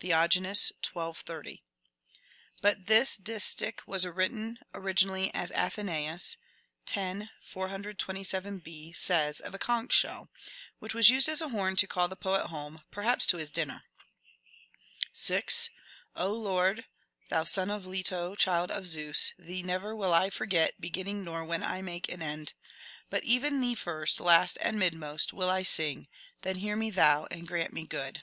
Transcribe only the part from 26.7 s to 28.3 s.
me thou, and grant me good."